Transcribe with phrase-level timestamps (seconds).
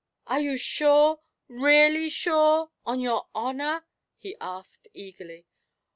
[0.25, 3.85] 'Are you sure really sure on your honour?'
[4.17, 5.45] he asked eagerly.